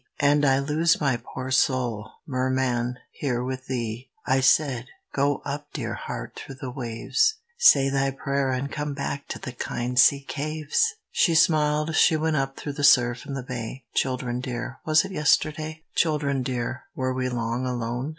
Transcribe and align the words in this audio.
And 0.19 0.43
I 0.47 0.57
lose 0.57 0.99
my 0.99 1.21
poor 1.23 1.51
soul, 1.51 2.09
Merman, 2.25 2.97
here 3.11 3.43
with 3.43 3.67
thee." 3.67 4.09
I 4.25 4.39
said: 4.39 4.87
"Go 5.13 5.43
up, 5.45 5.67
dear 5.73 5.93
heart, 5.93 6.33
through 6.35 6.55
the 6.55 6.71
waves: 6.71 7.35
Say 7.59 7.87
thy 7.89 8.09
prayer, 8.09 8.49
and 8.49 8.71
come 8.71 8.95
back 8.95 9.27
to 9.27 9.37
the 9.37 9.51
kind 9.51 9.99
sea 9.99 10.23
caves!" 10.27 10.95
She 11.11 11.35
smiled, 11.35 11.95
she 11.95 12.17
went 12.17 12.35
up 12.37 12.57
through 12.57 12.73
the 12.73 12.83
surf 12.83 13.27
in 13.27 13.35
the 13.35 13.43
bay. 13.43 13.83
Children 13.93 14.39
dear, 14.41 14.79
was 14.87 15.05
it 15.05 15.11
yesterday? 15.11 15.83
Children 15.93 16.41
dear, 16.41 16.85
were 16.95 17.13
we 17.13 17.29
long 17.29 17.67
alone? 17.67 18.09